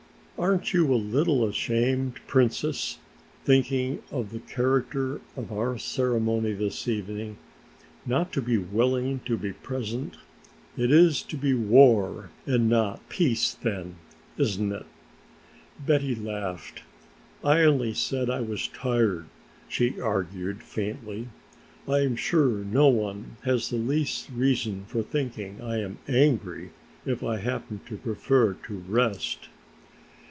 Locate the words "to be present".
9.25-10.17